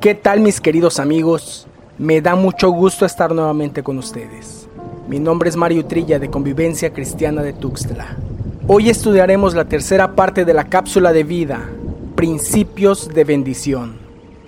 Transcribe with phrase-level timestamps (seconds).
[0.00, 1.66] ¿Qué tal mis queridos amigos?
[1.98, 4.66] Me da mucho gusto estar nuevamente con ustedes.
[5.06, 8.16] Mi nombre es Mario Trilla de Convivencia Cristiana de Tuxtla.
[8.66, 11.68] Hoy estudiaremos la tercera parte de la cápsula de vida,
[12.14, 13.98] Principios de bendición.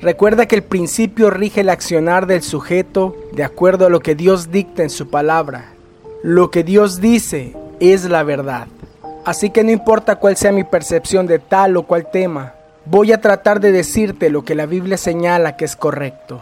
[0.00, 4.50] Recuerda que el principio rige el accionar del sujeto de acuerdo a lo que Dios
[4.50, 5.74] dicta en su palabra.
[6.22, 8.68] Lo que Dios dice es la verdad.
[9.26, 12.54] Así que no importa cuál sea mi percepción de tal o cual tema,
[12.84, 16.40] voy a tratar de decirte lo que la Biblia señala que es correcto.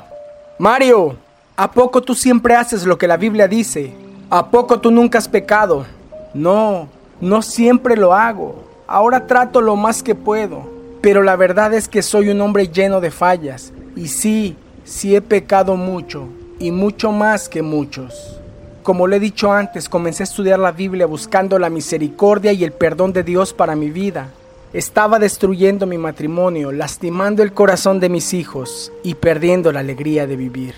[0.58, 1.16] Mario,
[1.56, 3.92] ¿a poco tú siempre haces lo que la Biblia dice?
[4.30, 5.86] ¿A poco tú nunca has pecado?
[6.34, 6.88] No,
[7.20, 8.64] no siempre lo hago.
[8.86, 10.68] Ahora trato lo más que puedo.
[11.00, 13.72] Pero la verdad es que soy un hombre lleno de fallas.
[13.96, 16.28] Y sí, sí he pecado mucho.
[16.58, 18.40] Y mucho más que muchos.
[18.82, 22.72] Como le he dicho antes, comencé a estudiar la Biblia buscando la misericordia y el
[22.72, 24.28] perdón de Dios para mi vida.
[24.72, 30.36] Estaba destruyendo mi matrimonio, lastimando el corazón de mis hijos y perdiendo la alegría de
[30.36, 30.74] vivir.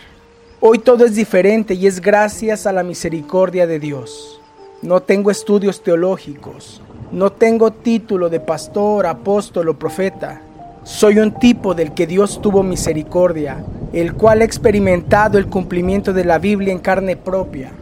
[0.60, 4.40] Hoy todo es diferente y es gracias a la misericordia de Dios.
[4.80, 6.80] No tengo estudios teológicos,
[7.12, 10.40] no tengo título de pastor, apóstol o profeta.
[10.84, 16.24] Soy un tipo del que Dios tuvo misericordia, el cual ha experimentado el cumplimiento de
[16.24, 17.72] la Biblia en carne propia,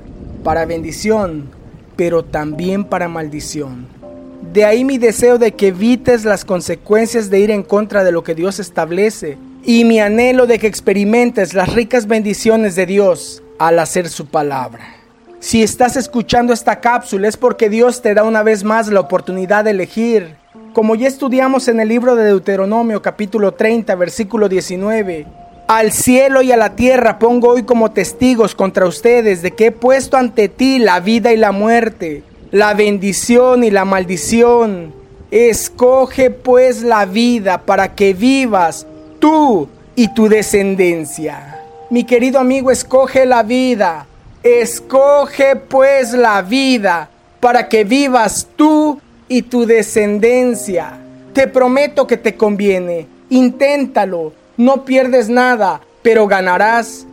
[0.43, 1.51] para bendición,
[1.95, 4.00] pero también para maldición.
[4.43, 8.25] De ahí mi deseo de que evites las consecuencias de ir en contra de lo
[8.25, 13.79] que Dios establece y mi anhelo de que experimentes las ricas bendiciones de Dios al
[13.79, 14.97] hacer su palabra.
[15.39, 19.65] Si estás escuchando esta cápsula es porque Dios te da una vez más la oportunidad
[19.65, 20.37] de elegir.
[20.73, 25.27] Como ya estudiamos en el libro de Deuteronomio capítulo 30 versículo 19,
[25.69, 29.73] al cielo y a la tierra pongo hoy como testigos contra ustedes de que he
[29.73, 34.93] puesto ante ti la vida y la muerte la bendición y la maldición.
[35.31, 38.87] Escoge pues la vida para que vivas
[39.19, 41.61] tú y tu descendencia.
[41.91, 44.07] Mi querido amigo, escoge la vida.
[44.43, 50.99] Escoge pues la vida para que vivas tú y tu descendencia.
[51.33, 53.07] Te prometo que te conviene.
[53.29, 54.33] Inténtalo.
[54.57, 57.07] No pierdes nada, pero ganarás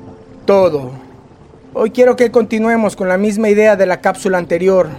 [0.45, 0.91] todo.
[1.73, 4.89] Hoy quiero que continuemos con la misma idea de la cápsula anterior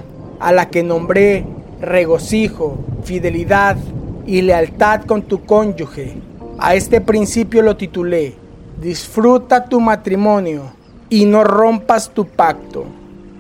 [0.41, 1.45] a la que nombré
[1.81, 3.77] regocijo, fidelidad
[4.27, 6.15] y lealtad con tu cónyuge.
[6.59, 8.35] A este principio lo titulé,
[8.81, 10.73] disfruta tu matrimonio
[11.09, 12.85] y no rompas tu pacto.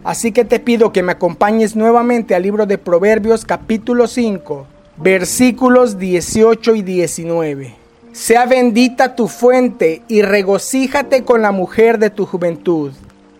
[0.04, 4.66] Así que te pido que me acompañes nuevamente al libro de Proverbios capítulo 5,
[4.96, 7.74] versículos 18 y 19.
[8.12, 12.92] Sea bendita tu fuente y regocíjate con la mujer de tu juventud.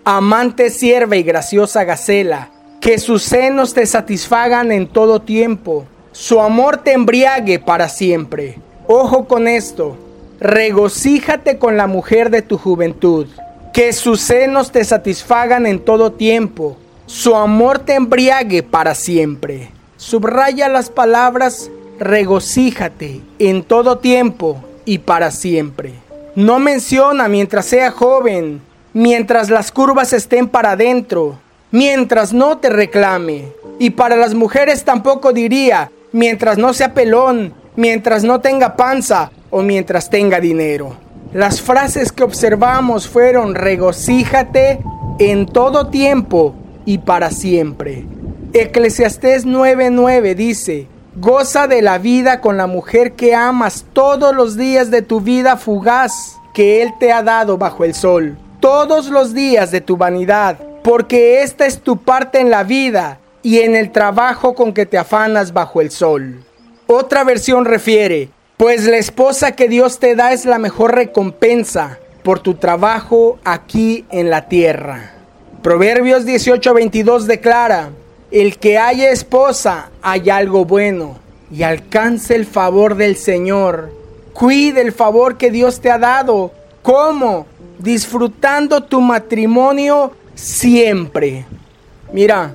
[0.05, 6.79] Amante sierva y graciosa gacela, que sus senos te satisfagan en todo tiempo, su amor
[6.79, 8.59] te embriague para siempre.
[8.87, 9.97] Ojo con esto,
[10.41, 13.27] regocíjate con la mujer de tu juventud,
[13.73, 19.71] que sus senos te satisfagan en todo tiempo, su amor te embriague para siempre.
[19.97, 25.95] Subraya las palabras regocíjate en todo tiempo y para siempre.
[26.35, 28.61] No menciona mientras sea joven,
[28.93, 31.39] mientras las curvas estén para adentro,
[31.71, 33.49] mientras no te reclame.
[33.79, 39.63] Y para las mujeres tampoco diría, mientras no sea pelón, mientras no tenga panza o
[39.63, 40.97] mientras tenga dinero.
[41.33, 44.81] Las frases que observamos fueron regocíjate
[45.19, 46.55] en todo tiempo
[46.87, 48.07] y para siempre.
[48.55, 50.87] Eclesiastés 9:9 dice,
[51.17, 55.57] goza de la vida con la mujer que amas todos los días de tu vida
[55.57, 60.57] fugaz que Él te ha dado bajo el sol, todos los días de tu vanidad
[60.89, 64.97] porque esta es tu parte en la vida y en el trabajo con que te
[64.97, 66.43] afanas bajo el sol.
[66.87, 72.41] Otra versión refiere, pues la esposa que Dios te da es la mejor recompensa por
[72.41, 75.13] tu trabajo aquí en la tierra.
[75.63, 77.91] Proverbios 18:22 declara,
[78.31, 81.19] el que haya esposa haya algo bueno
[81.53, 83.93] y alcance el favor del Señor.
[84.33, 86.51] Cuide el favor que Dios te ha dado.
[86.81, 87.47] ¿Cómo?
[87.79, 91.45] Disfrutando tu matrimonio siempre.
[92.13, 92.55] Mira,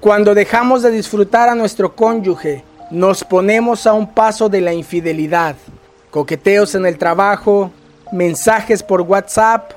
[0.00, 5.56] cuando dejamos de disfrutar a nuestro cónyuge, nos ponemos a un paso de la infidelidad.
[6.10, 7.72] Coqueteos en el trabajo,
[8.12, 9.72] mensajes por WhatsApp,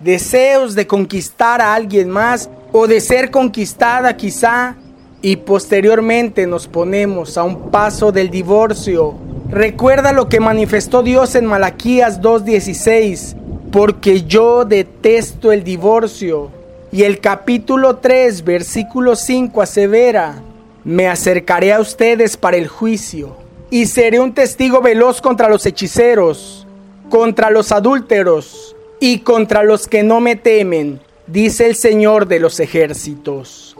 [0.00, 4.74] deseos de conquistar a alguien más o de ser conquistada quizá,
[5.22, 9.14] y posteriormente nos ponemos a un paso del divorcio.
[9.48, 13.36] Recuerda lo que manifestó Dios en Malaquías 2.16,
[13.70, 16.55] porque yo detesto el divorcio
[16.96, 20.36] y el capítulo 3, versículo 5 asevera,
[20.82, 23.36] me acercaré a ustedes para el juicio
[23.68, 26.66] y seré un testigo veloz contra los hechiceros,
[27.10, 32.60] contra los adúlteros y contra los que no me temen, dice el Señor de los
[32.60, 33.76] ejércitos.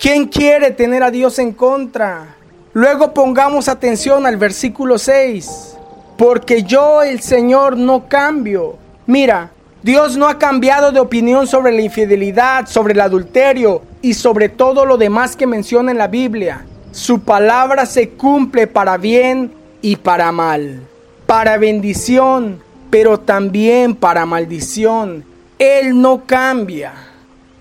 [0.00, 2.34] ¿Quién quiere tener a Dios en contra?
[2.72, 5.76] Luego pongamos atención al versículo 6.
[6.18, 8.76] Porque yo, el Señor, no cambio.
[9.06, 9.52] Mira,
[9.86, 14.84] Dios no ha cambiado de opinión sobre la infidelidad, sobre el adulterio y sobre todo
[14.84, 16.66] lo demás que menciona en la Biblia.
[16.90, 19.52] Su palabra se cumple para bien
[19.82, 20.80] y para mal,
[21.28, 22.60] para bendición,
[22.90, 25.24] pero también para maldición.
[25.56, 26.92] Él no cambia.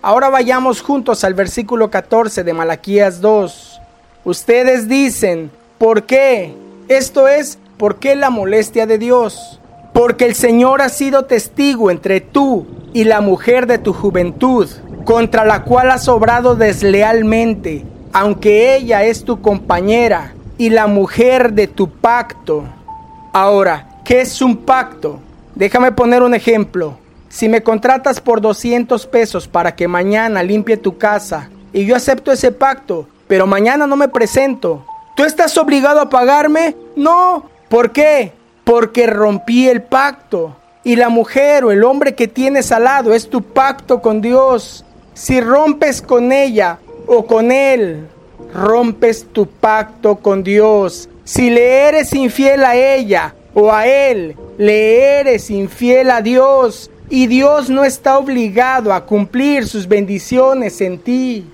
[0.01, 3.81] Ahora vayamos juntos al versículo 14 de Malaquías 2.
[4.23, 6.55] Ustedes dicen, ¿por qué?
[6.87, 9.59] Esto es, ¿por qué la molestia de Dios?
[9.95, 14.69] Porque el Señor ha sido testigo entre tú y la mujer de tu juventud,
[15.05, 21.67] contra la cual has obrado deslealmente, aunque ella es tu compañera y la mujer de
[21.67, 22.65] tu pacto.
[23.31, 25.21] Ahora, ¿qué es un pacto?
[25.55, 26.97] Déjame poner un ejemplo.
[27.29, 32.33] Si me contratas por 200 pesos para que mañana limpie tu casa y yo acepto
[32.33, 36.75] ese pacto, pero mañana no me presento, ¿tú estás obligado a pagarme?
[36.97, 37.45] No.
[37.69, 38.33] ¿Por qué?
[38.65, 40.57] Porque rompí el pacto.
[40.83, 44.83] Y la mujer o el hombre que tienes al lado es tu pacto con Dios.
[45.13, 48.07] Si rompes con ella o con él,
[48.53, 51.09] rompes tu pacto con Dios.
[51.23, 57.27] Si le eres infiel a ella o a él, le eres infiel a Dios y
[57.27, 61.45] Dios no está obligado a cumplir sus bendiciones en ti.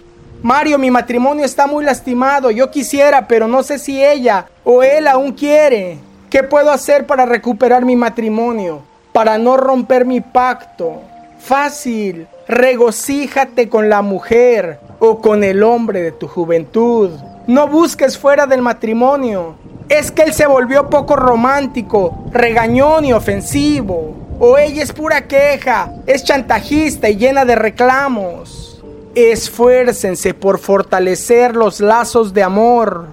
[0.41, 2.51] Mario, mi matrimonio está muy lastimado.
[2.51, 5.99] Yo quisiera, pero no sé si ella o él aún quiere.
[6.31, 8.81] ¿Qué puedo hacer para recuperar mi matrimonio?
[9.11, 11.01] Para no romper mi pacto.
[11.39, 12.25] Fácil.
[12.47, 17.11] Regocíjate con la mujer o con el hombre de tu juventud.
[17.47, 19.55] No busques fuera del matrimonio.
[19.89, 25.91] Es que él se volvió poco romántico, regañón y ofensivo o ella es pura queja,
[26.07, 28.81] es chantajista y llena de reclamos.
[29.13, 33.09] Esfuércense por fortalecer los lazos de amor.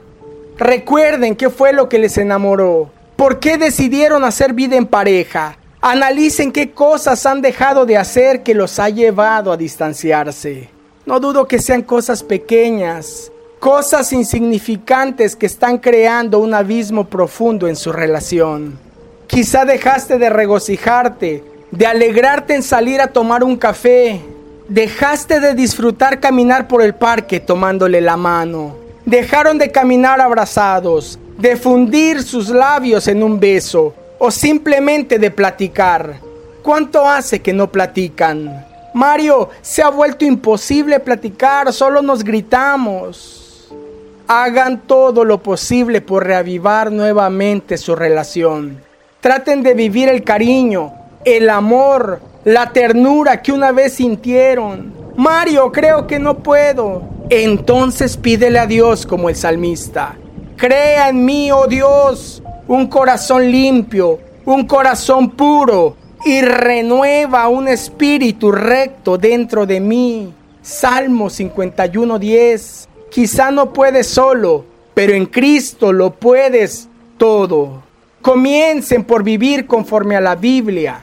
[0.57, 2.97] Recuerden qué fue lo que les enamoró.
[3.19, 5.57] ¿Por qué decidieron hacer vida en pareja?
[5.81, 10.69] Analicen qué cosas han dejado de hacer que los ha llevado a distanciarse.
[11.05, 17.75] No dudo que sean cosas pequeñas, cosas insignificantes que están creando un abismo profundo en
[17.75, 18.79] su relación.
[19.27, 21.43] Quizá dejaste de regocijarte,
[21.73, 24.21] de alegrarte en salir a tomar un café.
[24.69, 28.77] Dejaste de disfrutar caminar por el parque tomándole la mano.
[29.07, 36.17] Dejaron de caminar abrazados, de fundir sus labios en un beso o simplemente de platicar.
[36.63, 38.67] ¿Cuánto hace que no platican?
[38.93, 43.69] Mario, se ha vuelto imposible platicar, solo nos gritamos.
[44.27, 48.83] Hagan todo lo posible por reavivar nuevamente su relación.
[49.21, 50.93] Traten de vivir el cariño,
[51.25, 54.93] el amor, la ternura que una vez sintieron.
[55.17, 57.03] Mario, creo que no puedo.
[57.31, 60.17] Entonces pídele a Dios como el salmista.
[60.59, 65.95] Crea en mí, oh Dios, un corazón limpio, un corazón puro
[66.25, 70.35] y renueva un espíritu recto dentro de mí.
[70.61, 72.89] Salmo 51:10.
[73.09, 74.65] Quizá no puedes solo,
[74.95, 76.89] pero en Cristo lo puedes
[77.19, 77.85] todo.
[78.21, 81.03] Comiencen por vivir conforme a la Biblia.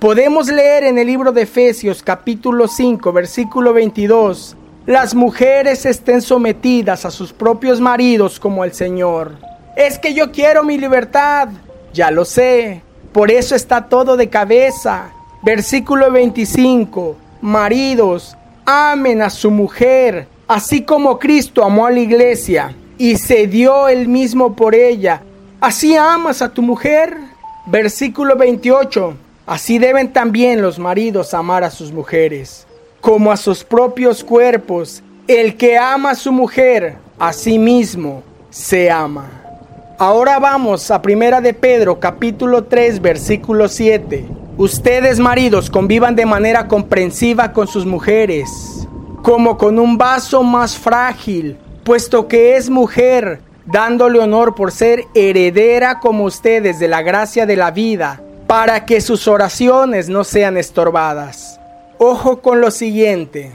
[0.00, 4.56] Podemos leer en el libro de Efesios capítulo 5 versículo 22,
[4.86, 9.32] las mujeres estén sometidas a sus propios maridos como el Señor.
[9.76, 11.48] Es que yo quiero mi libertad,
[11.92, 15.10] ya lo sé, por eso está todo de cabeza.
[15.42, 23.16] Versículo 25, maridos, amen a su mujer, así como Cristo amó a la iglesia y
[23.16, 25.20] se dio él mismo por ella
[25.60, 27.16] Así amas a tu mujer.
[27.66, 29.16] Versículo 28.
[29.46, 32.65] Así deben también los maridos amar a sus mujeres,
[33.06, 35.00] como a sus propios cuerpos.
[35.28, 39.30] El que ama a su mujer, a sí mismo se ama.
[39.96, 44.26] Ahora vamos a Primera de Pedro, capítulo 3, versículo 7.
[44.56, 48.50] Ustedes maridos convivan de manera comprensiva con sus mujeres,
[49.22, 56.00] como con un vaso más frágil, puesto que es mujer dándole honor por ser heredera
[56.00, 61.60] como ustedes de la gracia de la vida, para que sus oraciones no sean estorbadas.
[61.98, 63.52] Ojo con lo siguiente,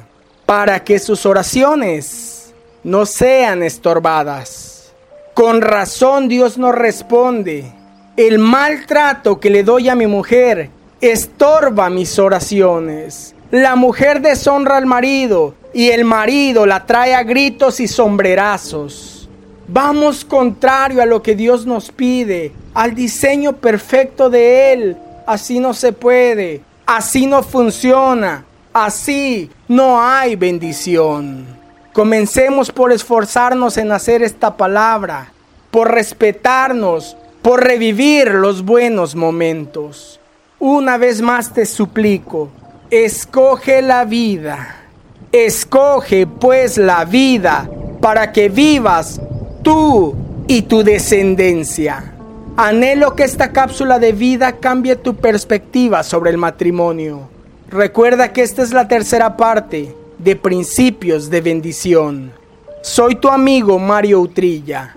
[0.48, 4.92] para que sus oraciones no sean estorbadas.
[5.36, 7.72] Con razón Dios no responde.
[8.18, 10.72] El maltrato que le doy a mi mujer
[11.02, 13.36] estorba mis oraciones.
[13.52, 19.30] La mujer deshonra al marido y el marido la trae a gritos y sombrerazos.
[19.68, 24.98] Vamos contrario a lo que Dios nos pide, al diseño perfecto de Él.
[25.28, 31.46] Así no se puede, así no funciona, así no hay bendición.
[31.94, 35.32] Comencemos por esforzarnos en hacer esta palabra,
[35.72, 40.20] por respetarnos, por revivir los buenos momentos.
[40.60, 42.50] Una vez más te suplico,
[42.90, 44.78] escoge la vida.
[45.32, 47.70] Escoge pues la vida
[48.02, 49.22] para que vivas
[49.64, 50.14] tú
[50.48, 52.11] y tu descendencia.
[52.58, 57.30] Anhelo que esta cápsula de vida cambie tu perspectiva sobre el matrimonio.
[57.70, 62.32] Recuerda que esta es la tercera parte de Principios de Bendición.
[62.82, 64.96] Soy tu amigo Mario Utrilla.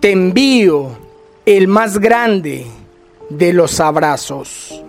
[0.00, 0.90] Te envío
[1.44, 2.66] el más grande
[3.28, 4.82] de los abrazos.